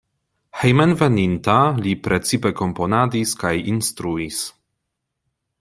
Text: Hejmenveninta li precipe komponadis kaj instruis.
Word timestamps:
Hejmenveninta 0.61 1.57
li 1.87 1.93
precipe 2.09 2.53
komponadis 2.63 3.37
kaj 3.45 3.55
instruis. 3.75 4.45